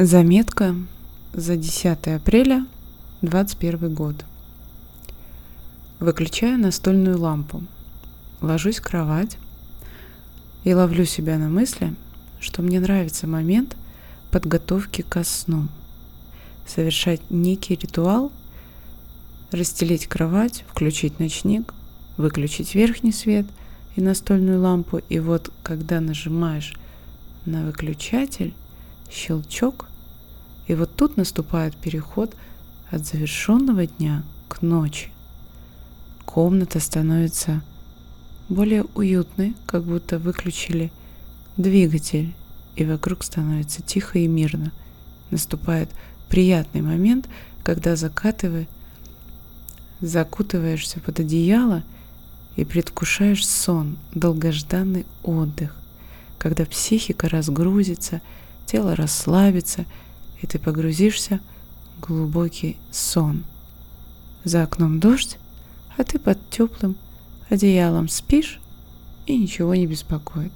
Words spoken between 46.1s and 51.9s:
приятный момент, когда закатывай, закутываешься под одеяло